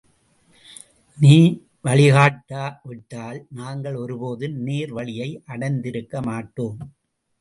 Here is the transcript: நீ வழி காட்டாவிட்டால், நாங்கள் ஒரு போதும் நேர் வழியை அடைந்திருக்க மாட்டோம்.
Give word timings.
நீ 1.17 1.35
வழி 1.81 2.07
காட்டாவிட்டால், 2.15 3.39
நாங்கள் 3.59 3.95
ஒரு 3.95 4.17
போதும் 4.17 4.57
நேர் 4.67 4.93
வழியை 4.93 5.29
அடைந்திருக்க 5.45 6.21
மாட்டோம். 6.21 6.79